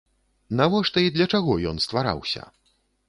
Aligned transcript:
Навошта 0.61 1.03
і 1.07 1.13
для 1.17 1.27
чаго 1.35 1.59
ён 1.73 1.77
ствараўся? 1.85 2.41